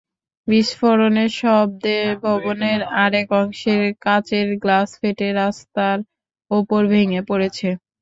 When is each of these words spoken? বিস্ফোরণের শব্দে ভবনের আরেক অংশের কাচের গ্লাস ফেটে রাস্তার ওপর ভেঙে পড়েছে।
বিস্ফোরণের 0.47 1.31
শব্দে 1.39 1.95
ভবনের 2.23 2.79
আরেক 2.97 3.29
অংশের 3.41 3.83
কাচের 4.03 4.47
গ্লাস 4.63 4.89
ফেটে 4.99 5.27
রাস্তার 5.39 5.97
ওপর 6.51 6.81
ভেঙে 6.91 7.21
পড়েছে। 7.29 7.69